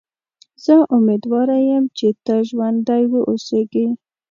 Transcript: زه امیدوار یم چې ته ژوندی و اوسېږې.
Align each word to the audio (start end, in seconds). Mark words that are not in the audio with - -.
زه 0.63 0.75
امیدوار 0.95 1.47
یم 1.69 1.85
چې 1.97 2.07
ته 2.25 2.35
ژوندی 2.49 3.03
و 3.07 3.13
اوسېږې. 3.29 3.85